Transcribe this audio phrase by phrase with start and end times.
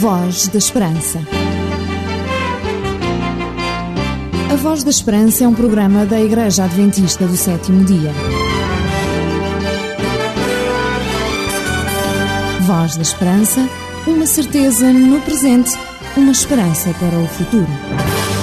[0.00, 1.20] Voz da Esperança.
[4.50, 8.10] A Voz da Esperança é um programa da Igreja Adventista do Sétimo Dia.
[12.62, 13.68] Voz da Esperança,
[14.06, 15.72] uma certeza no presente,
[16.16, 18.39] uma esperança para o futuro.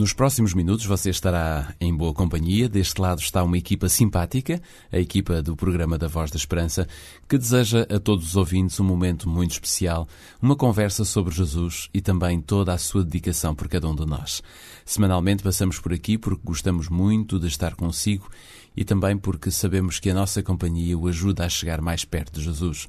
[0.00, 2.70] Nos próximos minutos você estará em boa companhia.
[2.70, 4.58] Deste lado está uma equipa simpática,
[4.90, 6.88] a equipa do programa da Voz da Esperança,
[7.28, 10.08] que deseja a todos os ouvintes um momento muito especial,
[10.40, 14.42] uma conversa sobre Jesus e também toda a sua dedicação por cada um de nós.
[14.86, 18.26] Semanalmente passamos por aqui porque gostamos muito de estar consigo
[18.74, 22.46] e também porque sabemos que a nossa companhia o ajuda a chegar mais perto de
[22.46, 22.88] Jesus.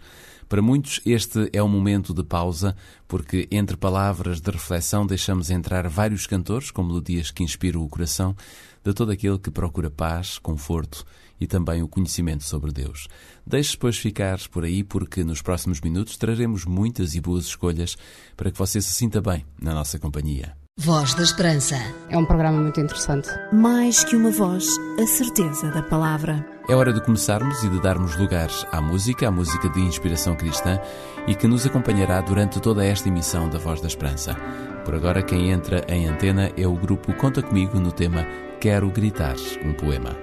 [0.51, 2.75] Para muitos, este é um momento de pausa,
[3.07, 8.35] porque entre palavras de reflexão deixamos entrar vários cantores com melodias que inspiram o coração
[8.83, 11.05] de todo aquele que procura paz, conforto
[11.39, 13.07] e também o conhecimento sobre Deus.
[13.47, 17.95] Deixe depois ficar por aí, porque nos próximos minutos traremos muitas e boas escolhas
[18.35, 20.60] para que você se sinta bem na nossa companhia.
[20.83, 21.75] Voz da Esperança.
[22.09, 23.29] É um programa muito interessante.
[23.53, 24.65] Mais que uma voz,
[24.99, 26.43] a certeza da palavra.
[26.67, 30.79] É hora de começarmos e de darmos lugar à música, à música de inspiração cristã
[31.27, 34.35] e que nos acompanhará durante toda esta emissão da Voz da Esperança.
[34.83, 38.25] Por agora, quem entra em antena é o grupo Conta Comigo no tema
[38.59, 40.17] Quero Gritar um Poema.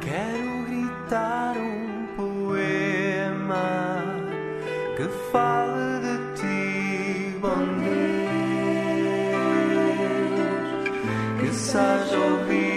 [0.00, 4.04] Quero gritar um poema
[4.96, 7.97] que fale de ti, bom Deus,
[11.68, 12.67] que seja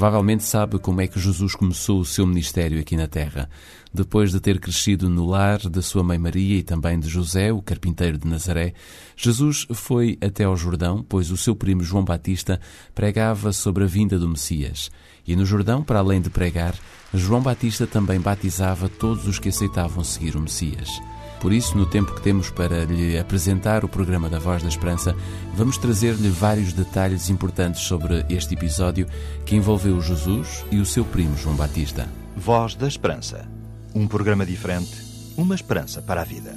[0.00, 3.50] Provavelmente sabe como é que Jesus começou o seu ministério aqui na Terra.
[3.92, 7.60] Depois de ter crescido no lar da sua mãe Maria e também de José, o
[7.60, 8.72] carpinteiro de Nazaré,
[9.14, 12.58] Jesus foi até ao Jordão, pois o seu primo João Batista
[12.94, 14.90] pregava sobre a vinda do Messias.
[15.26, 16.74] E no Jordão, para além de pregar,
[17.12, 20.98] João Batista também batizava todos os que aceitavam seguir o Messias.
[21.40, 25.16] Por isso, no tempo que temos para lhe apresentar o programa da Voz da Esperança,
[25.54, 29.06] vamos trazer-lhe vários detalhes importantes sobre este episódio
[29.46, 32.06] que envolveu Jesus e o seu primo João Batista.
[32.36, 33.48] Voz da Esperança.
[33.94, 35.02] Um programa diferente,
[35.36, 36.54] uma esperança para a vida.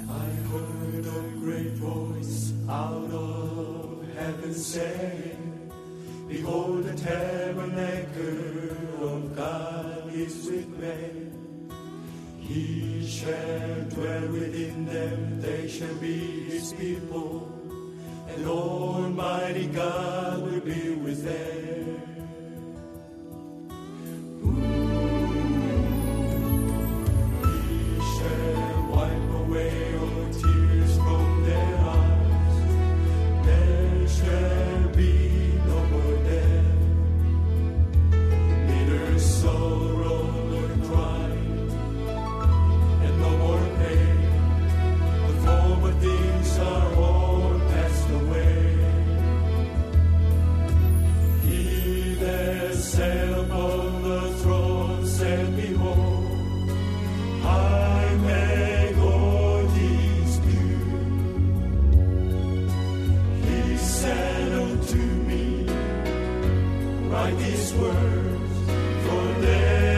[6.28, 8.24] Behold, the tabernacle
[9.00, 11.33] of God is with men.
[12.46, 17.50] He shall dwell within them, they shall be his people,
[18.28, 22.13] and Almighty God will be with them.
[67.14, 68.54] Write these words,
[69.06, 69.93] for they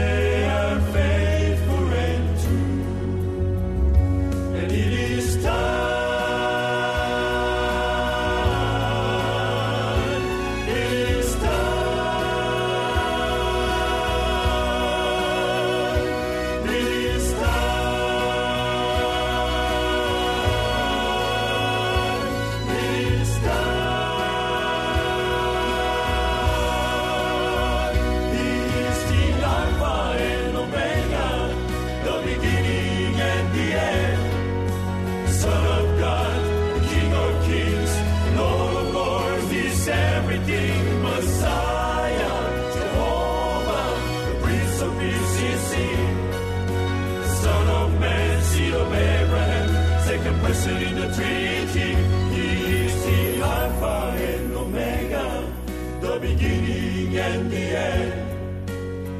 [57.27, 58.13] and the end.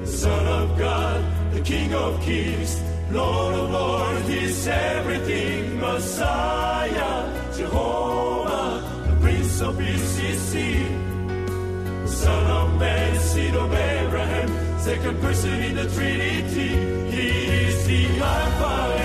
[0.03, 2.81] The Son of God, the King of Kings,
[3.11, 5.81] Lord of Lords, is everything.
[5.81, 7.17] Messiah,
[7.57, 8.71] Jehovah,
[9.09, 12.07] the Prince of Peace is seen.
[12.07, 14.49] Son of Man, seed of Abraham,
[14.81, 16.73] second person in the Trinity.
[17.15, 17.29] He
[17.67, 18.96] is the Alpha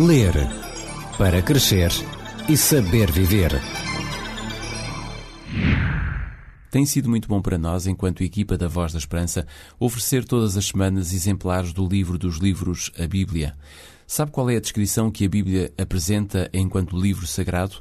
[0.00, 0.32] Ler
[1.18, 1.90] para crescer
[2.48, 3.50] e saber viver.
[6.70, 9.46] Tem sido muito bom para nós, enquanto equipa da Voz da Esperança,
[9.78, 13.54] oferecer todas as semanas exemplares do livro dos livros, a Bíblia.
[14.06, 17.76] Sabe qual é a descrição que a Bíblia apresenta enquanto livro sagrado?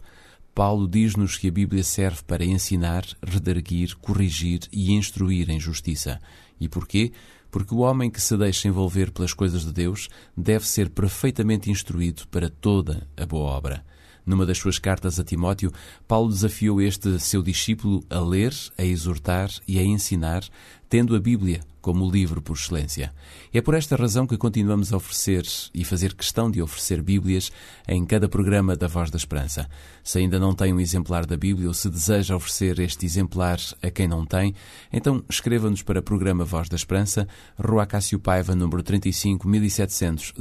[0.54, 6.20] Paulo diz-nos que a Bíblia serve para ensinar, redarguir, corrigir e instruir em justiça.
[6.60, 7.14] E porquê?
[7.52, 12.28] Porque o homem que se deixa envolver pelas coisas de Deus deve ser perfeitamente instruído
[12.28, 13.84] para toda a boa obra.
[14.26, 15.72] Numa das suas cartas a Timóteo,
[16.08, 20.44] Paulo desafiou este seu discípulo a ler, a exortar e a ensinar,
[20.90, 23.14] tendo a Bíblia como livro por excelência.
[23.54, 27.52] É por esta razão que continuamos a oferecer e fazer questão de oferecer Bíblias
[27.88, 29.70] em cada programa da Voz da Esperança.
[30.04, 33.90] Se ainda não tem um exemplar da Bíblia ou se deseja oferecer este exemplar a
[33.90, 34.54] quem não tem,
[34.92, 37.28] então escreva-nos para o programa Voz da Esperança,
[37.58, 40.34] Rua Cássio Paiva, número 35 1700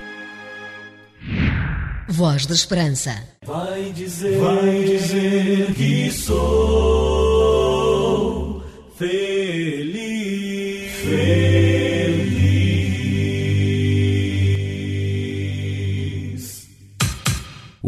[2.10, 3.24] Voz da Esperança.
[3.46, 6.36] Vai dizer, vai dizer que sou
[8.98, 9.76] feliz,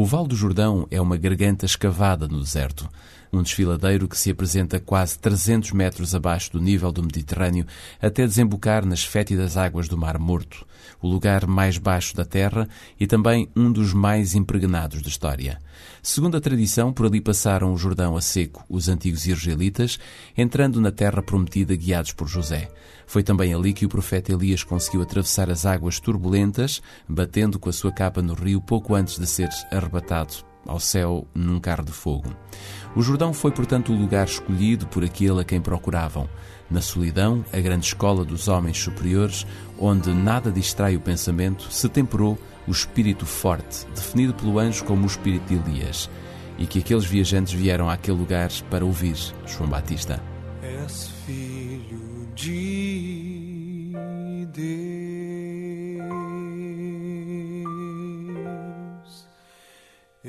[0.09, 2.89] O Val do Jordão é uma garganta escavada no deserto,
[3.31, 7.65] um desfiladeiro que se apresenta quase 300 metros abaixo do nível do Mediterrâneo
[8.01, 10.65] até desembocar nas fétidas águas do Mar Morto,
[11.01, 12.67] o lugar mais baixo da Terra
[12.99, 15.59] e também um dos mais impregnados da história.
[16.01, 19.99] Segundo a tradição, por ali passaram o Jordão a seco os antigos israelitas,
[20.37, 22.69] entrando na terra prometida guiados por José.
[23.05, 27.73] Foi também ali que o profeta Elias conseguiu atravessar as águas turbulentas, batendo com a
[27.73, 32.31] sua capa no rio pouco antes de ser arrebatado ao céu num carro de fogo.
[32.95, 36.29] O Jordão foi, portanto, o lugar escolhido por aquele a quem procuravam.
[36.69, 39.45] Na solidão, a grande escola dos homens superiores,
[39.79, 45.07] onde nada distrai o pensamento, se temperou o espírito forte, definido pelo anjo como o
[45.07, 46.09] espírito de Elias,
[46.57, 49.15] e que aqueles viajantes vieram àquele lugar para ouvir
[49.47, 50.21] João Batista.
[50.61, 51.08] És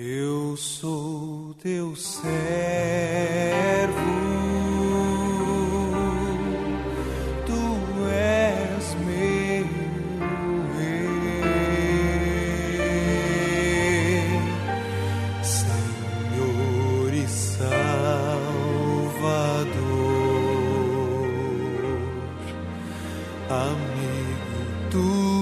[0.03, 2.25] Eu sou teu servo.
[7.45, 9.67] Tu és meu
[10.79, 11.05] rei,
[15.43, 17.69] Senhor e Salvador,
[23.51, 25.40] amigo tu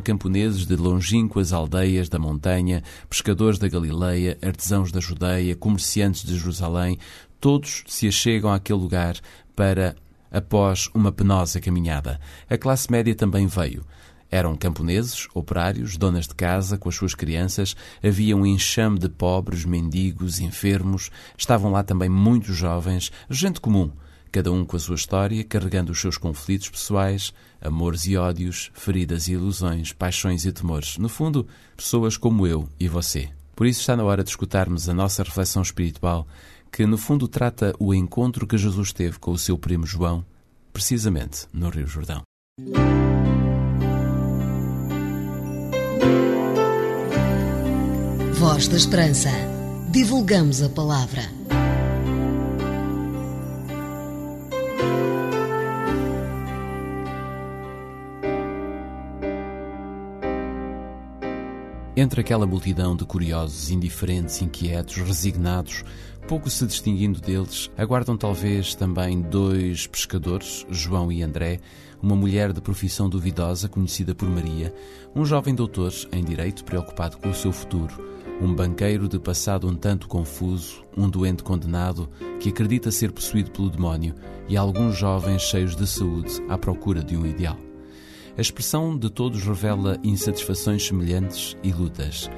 [0.00, 6.98] Camponeses de longínquas aldeias da montanha, pescadores da Galileia, artesãos da Judeia, comerciantes de Jerusalém,
[7.40, 9.16] todos se achegam àquele lugar
[9.54, 9.94] para
[10.30, 12.20] após uma penosa caminhada.
[12.48, 13.84] A classe média também veio.
[14.30, 19.64] Eram camponeses, operários, donas de casa com as suas crianças, havia um enxame de pobres,
[19.64, 23.90] mendigos, enfermos, estavam lá também muitos jovens, gente comum,
[24.30, 29.28] cada um com a sua história, carregando os seus conflitos pessoais, amores e ódios, feridas
[29.28, 30.96] e ilusões, paixões e temores.
[30.98, 33.30] No fundo, pessoas como eu e você.
[33.56, 36.26] Por isso está na hora de escutarmos a nossa reflexão espiritual,
[36.72, 40.24] que no fundo trata o encontro que Jesus teve com o seu primo João,
[40.72, 42.22] precisamente no Rio Jordão.
[48.34, 49.28] Voz da Esperança.
[49.90, 51.39] Divulgamos a palavra.
[62.00, 65.84] Entre aquela multidão de curiosos, indiferentes, inquietos, resignados,
[66.26, 71.60] pouco se distinguindo deles, aguardam talvez também dois pescadores, João e André,
[72.02, 74.72] uma mulher de profissão duvidosa conhecida por Maria,
[75.14, 77.94] um jovem doutor em direito preocupado com o seu futuro,
[78.40, 82.08] um banqueiro de passado um tanto confuso, um doente condenado
[82.40, 84.14] que acredita ser possuído pelo demónio
[84.48, 87.69] e alguns jovens cheios de saúde à procura de um ideal.
[88.40, 92.30] A expressão de todos revela insatisfações semelhantes e lutas.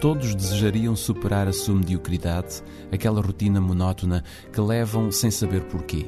[0.00, 6.06] Todos desejariam superar a sua mediocridade, aquela rotina monótona que levam sem saber porquê.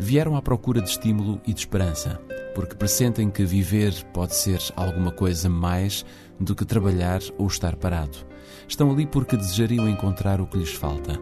[0.00, 2.20] Vieram à procura de estímulo e de esperança,
[2.56, 6.04] porque pressentem que viver pode ser alguma coisa mais
[6.40, 8.18] do que trabalhar ou estar parado.
[8.66, 11.16] Estão ali porque desejariam encontrar o que lhes falta.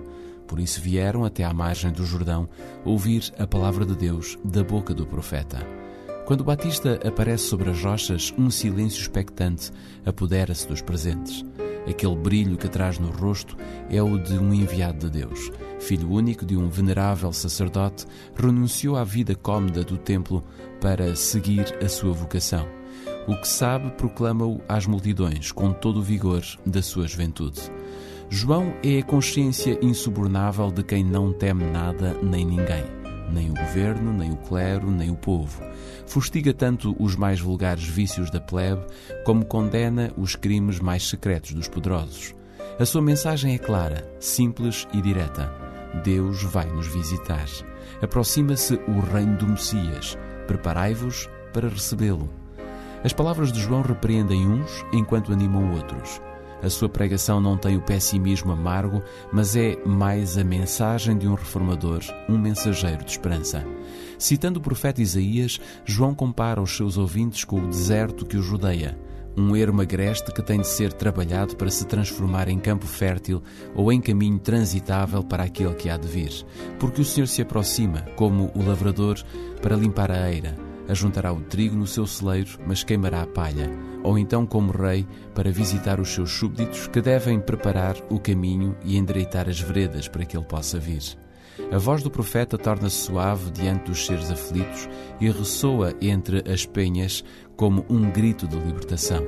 [0.46, 2.48] Por isso vieram até à margem do Jordão
[2.86, 5.85] ouvir a palavra de Deus da boca do profeta.
[6.26, 9.70] Quando Batista aparece sobre as rochas, um silêncio expectante
[10.04, 11.44] apodera-se dos presentes.
[11.88, 13.56] Aquele brilho que traz no rosto
[13.88, 15.52] é o de um enviado de Deus.
[15.78, 20.42] Filho único de um venerável sacerdote, renunciou à vida cómoda do templo
[20.80, 22.66] para seguir a sua vocação.
[23.28, 27.60] O que sabe, proclama-o às multidões, com todo o vigor da sua juventude.
[28.28, 32.84] João é a consciência insubornável de quem não teme nada nem ninguém,
[33.30, 35.62] nem o governo, nem o clero, nem o povo.
[36.06, 38.84] Fustiga tanto os mais vulgares vícios da plebe,
[39.24, 42.34] como condena os crimes mais secretos dos poderosos.
[42.78, 45.52] A sua mensagem é clara, simples e direta.
[46.04, 47.46] Deus vai nos visitar.
[48.02, 50.18] Aproxima-se o reino do Messias.
[50.46, 52.28] Preparai-vos para recebê-lo.
[53.02, 56.20] As palavras de João repreendem uns enquanto animam outros.
[56.62, 61.34] A sua pregação não tem o pessimismo amargo, mas é mais a mensagem de um
[61.34, 63.64] reformador, um mensageiro de esperança.
[64.18, 68.98] Citando o profeta Isaías, João compara os seus ouvintes com o deserto que os rodeia,
[69.36, 73.42] um ermo agreste que tem de ser trabalhado para se transformar em campo fértil
[73.74, 76.32] ou em caminho transitável para aquele que há de vir.
[76.80, 79.22] Porque o Senhor se aproxima, como o lavrador,
[79.60, 83.70] para limpar a eira ajuntará o trigo no seu celeiro, mas queimará a palha,
[84.02, 88.96] ou então como rei para visitar os seus súbditos que devem preparar o caminho e
[88.96, 91.02] endireitar as veredas para que ele possa vir.
[91.72, 94.88] A voz do profeta torna-se suave diante dos seres aflitos
[95.20, 97.24] e ressoa entre as penhas
[97.56, 99.24] como um grito de libertação.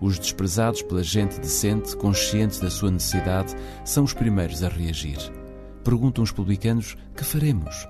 [0.00, 5.18] Os desprezados pela gente decente, conscientes da sua necessidade, são os primeiros a reagir.
[5.84, 7.86] Perguntam os publicanos: Que faremos?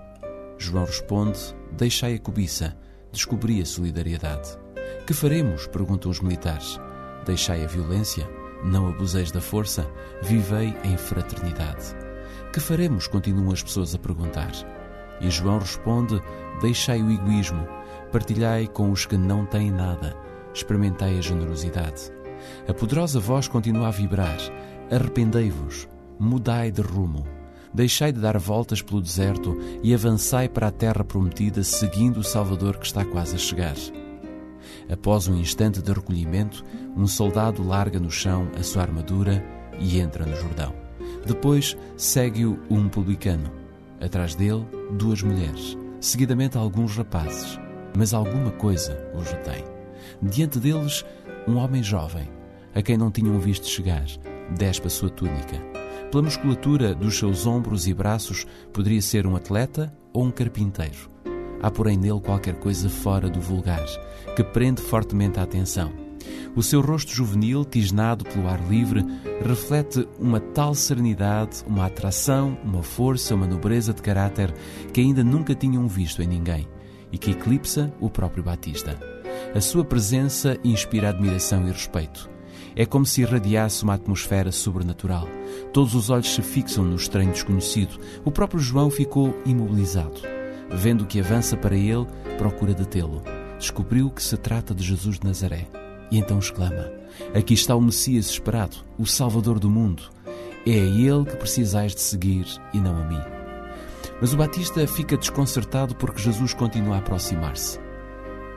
[0.58, 1.38] João responde:
[1.72, 2.76] Deixai a cobiça
[3.12, 4.58] descobri a solidariedade.
[5.06, 5.66] Que faremos?
[5.66, 6.78] perguntam os militares.
[7.24, 8.28] Deixai a violência,
[8.64, 9.88] não abuseis da força,
[10.22, 11.94] vivei em fraternidade.
[12.52, 13.06] Que faremos?
[13.06, 14.52] continuam as pessoas a perguntar.
[15.20, 16.20] E João responde:
[16.60, 17.66] Deixai o egoísmo,
[18.12, 20.16] partilhai com os que não têm nada,
[20.54, 22.12] experimentai a generosidade.
[22.68, 24.38] A poderosa voz continua a vibrar:
[24.90, 27.37] Arrependei-vos, mudai de rumo.
[27.78, 32.76] Deixai de dar voltas pelo deserto e avançai para a terra prometida, seguindo o Salvador
[32.76, 33.76] que está quase a chegar.
[34.90, 36.64] Após um instante de recolhimento,
[36.96, 39.44] um soldado larga no chão a sua armadura
[39.78, 40.74] e entra no Jordão.
[41.24, 43.48] Depois segue-o um publicano.
[44.00, 44.66] Atrás dele,
[44.98, 45.78] duas mulheres.
[46.00, 47.60] Seguidamente, alguns rapazes.
[47.96, 49.64] Mas alguma coisa os retém.
[50.20, 51.04] Diante deles,
[51.46, 52.28] um homem jovem,
[52.74, 54.04] a quem não tinham visto chegar,
[54.56, 55.67] despe a sua túnica.
[56.10, 61.10] Pela musculatura dos seus ombros e braços, poderia ser um atleta ou um carpinteiro.
[61.60, 63.84] Há, porém, nele qualquer coisa fora do vulgar,
[64.34, 65.92] que prende fortemente a atenção.
[66.56, 69.04] O seu rosto juvenil, tisnado pelo ar livre,
[69.44, 74.52] reflete uma tal serenidade, uma atração, uma força, uma nobreza de caráter
[74.92, 76.66] que ainda nunca tinham visto em ninguém
[77.12, 78.98] e que eclipsa o próprio Batista.
[79.54, 82.37] A sua presença inspira admiração e respeito.
[82.78, 85.28] É como se irradiasse uma atmosfera sobrenatural.
[85.72, 87.98] Todos os olhos se fixam no estranho desconhecido.
[88.24, 90.20] O próprio João ficou imobilizado.
[90.70, 92.06] Vendo que avança para ele,
[92.38, 93.20] procura detê-lo.
[93.58, 95.66] Descobriu que se trata de Jesus de Nazaré.
[96.08, 96.88] E então exclama:
[97.34, 100.04] Aqui está o Messias esperado, o Salvador do mundo.
[100.64, 103.20] É a ele que precisais de seguir e não a mim.
[104.20, 107.87] Mas o Batista fica desconcertado porque Jesus continua a aproximar-se.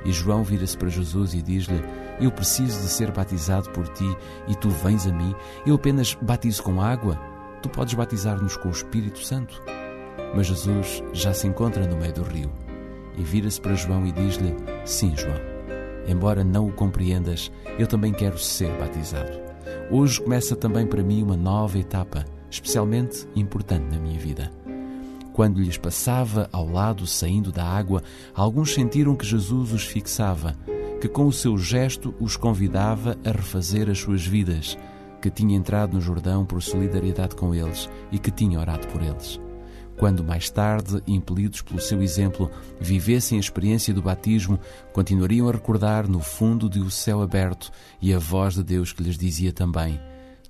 [0.03, 1.83] E João vira-se para Jesus e diz-lhe:
[2.19, 5.35] Eu preciso de ser batizado por ti e tu vens a mim.
[5.65, 7.19] Eu apenas batizo com água.
[7.61, 9.61] Tu podes batizar-nos com o Espírito Santo.
[10.35, 12.51] Mas Jesus já se encontra no meio do rio.
[13.17, 15.51] E vira-se para João e diz-lhe: Sim, João.
[16.07, 19.39] Embora não o compreendas, eu também quero ser batizado.
[19.91, 24.51] Hoje começa também para mim uma nova etapa, especialmente importante na minha vida.
[25.33, 30.55] Quando lhes passava ao lado saindo da água, alguns sentiram que Jesus os fixava,
[30.99, 34.77] que com o seu gesto os convidava a refazer as suas vidas,
[35.21, 39.39] que tinha entrado no Jordão por solidariedade com eles e que tinha orado por eles.
[39.97, 44.59] Quando mais tarde, impelidos pelo seu exemplo, vivessem a experiência do batismo,
[44.93, 47.69] continuariam a recordar no fundo de o céu aberto
[48.01, 49.99] e a voz de Deus que lhes dizia também: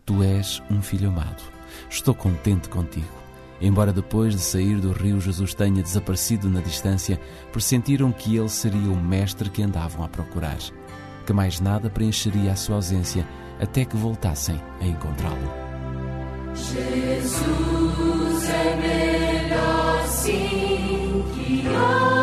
[0.06, 1.44] Tu és um filho amado.
[1.89, 3.20] Estou contente contigo.
[3.62, 7.19] Embora depois de sair do rio Jesus tenha desaparecido na distância,
[7.52, 10.58] pressentiram que ele seria o mestre que andavam a procurar,
[11.26, 13.28] que mais nada preencheria a sua ausência
[13.60, 15.52] até que voltassem a encontrá-lo.
[16.56, 22.20] Jesus é melhor sim que ouro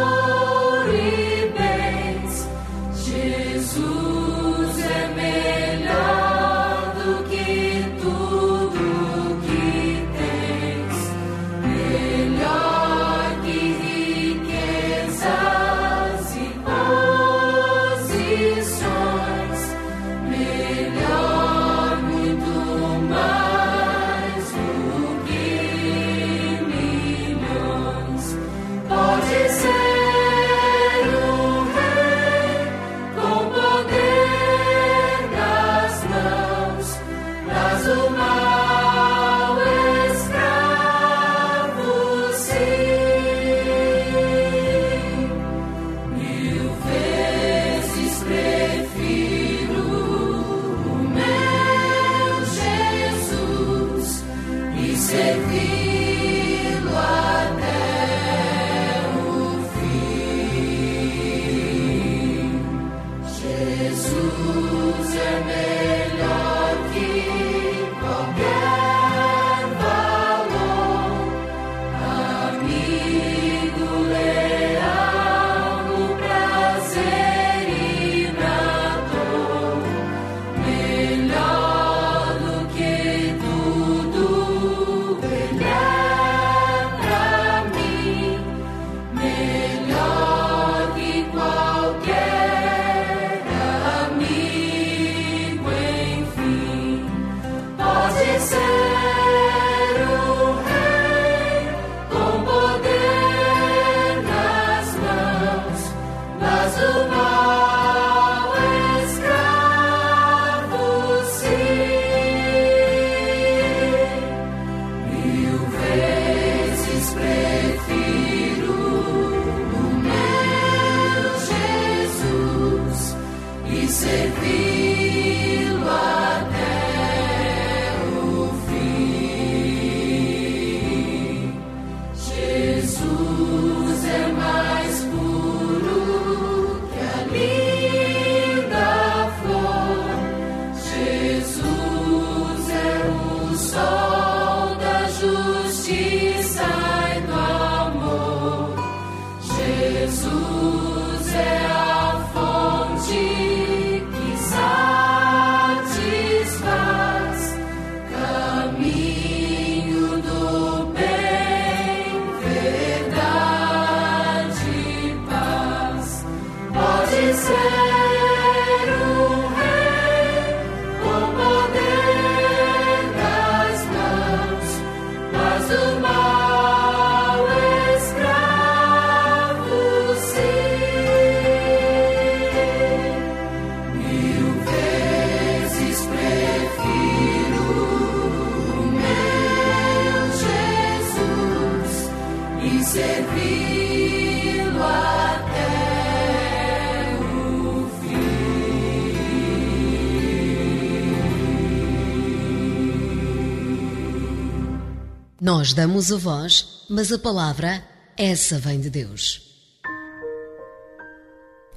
[205.49, 207.83] Nós damos a voz, mas a palavra,
[208.19, 209.41] essa vem de Deus.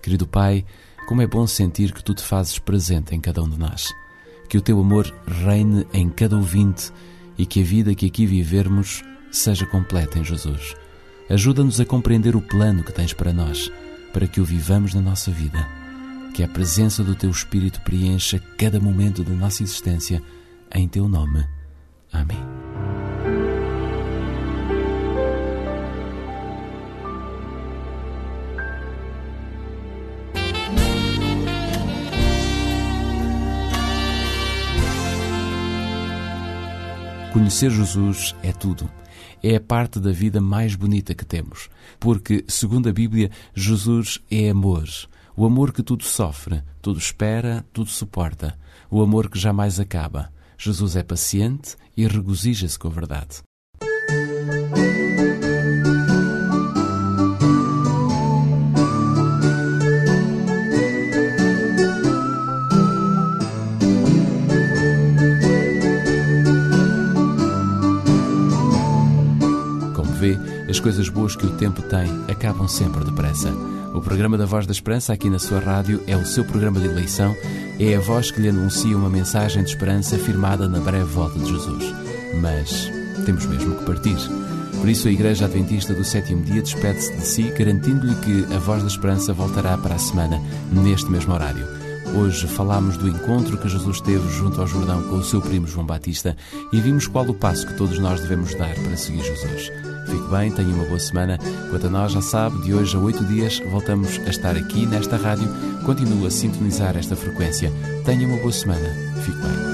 [0.03, 0.65] Querido Pai,
[1.07, 3.93] como é bom sentir que tu te fazes presente em cada um de nós.
[4.49, 6.91] Que o teu amor reine em cada ouvinte
[7.37, 10.75] e que a vida que aqui vivermos seja completa em Jesus.
[11.29, 13.71] Ajuda-nos a compreender o plano que tens para nós,
[14.11, 15.65] para que o vivamos na nossa vida.
[16.33, 20.21] Que a presença do teu Espírito preencha cada momento da nossa existência,
[20.75, 21.47] em teu nome.
[22.11, 23.00] Amém.
[37.31, 38.91] Conhecer Jesus é tudo.
[39.41, 41.69] É a parte da vida mais bonita que temos.
[41.97, 44.85] Porque, segundo a Bíblia, Jesus é amor.
[45.33, 48.59] O amor que tudo sofre, tudo espera, tudo suporta.
[48.89, 50.29] O amor que jamais acaba.
[50.57, 53.41] Jesus é paciente e regozija-se com a verdade.
[70.71, 73.51] As coisas boas que o tempo tem acabam sempre depressa.
[73.93, 76.87] O programa da Voz da Esperança aqui na sua rádio é o seu programa de
[76.87, 77.35] eleição,
[77.77, 81.51] é a voz que lhe anuncia uma mensagem de esperança firmada na breve volta de
[81.51, 81.93] Jesus.
[82.41, 82.89] Mas
[83.25, 84.15] temos mesmo que partir.
[84.79, 88.81] Por isso a Igreja Adventista do Sétimo Dia despede-se de si, garantindo-lhe que a Voz
[88.81, 91.67] da Esperança voltará para a semana, neste mesmo horário.
[92.15, 95.85] Hoje falámos do encontro que Jesus teve junto ao Jordão com o seu primo João
[95.85, 96.37] Batista
[96.71, 99.90] e vimos qual o passo que todos nós devemos dar para seguir Jesus.
[100.11, 101.39] Fique bem, tenha uma boa semana.
[101.69, 105.15] Quanto a nós, já sabe, de hoje a oito dias voltamos a estar aqui nesta
[105.15, 105.47] rádio.
[105.85, 107.71] Continua a sintonizar esta frequência.
[108.03, 108.93] Tenha uma boa semana.
[109.23, 109.71] Fique bem.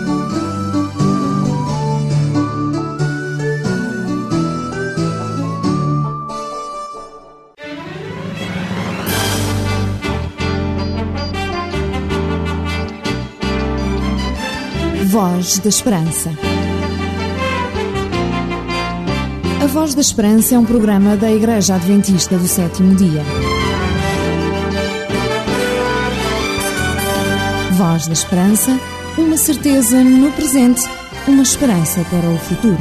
[15.08, 16.30] Voz da Esperança.
[19.68, 23.22] A Voz da Esperança é um programa da Igreja Adventista do Sétimo Dia.
[27.74, 28.80] Voz da Esperança,
[29.18, 30.82] uma certeza no presente,
[31.28, 32.80] uma esperança para o futuro.